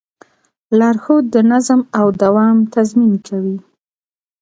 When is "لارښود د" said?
0.77-1.35